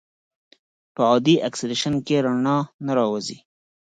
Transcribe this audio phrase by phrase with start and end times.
[0.93, 3.37] په عادي اکسیدیشن کې رڼا نه راوځي.